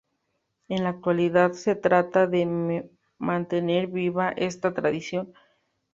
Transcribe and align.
En 0.67 0.81
la 0.83 0.89
actualidad, 0.89 1.51
se 1.51 1.75
trata 1.75 2.25
de 2.25 2.89
mantener 3.19 3.85
viva 3.85 4.29
esta 4.35 4.73
tradición. 4.73 5.31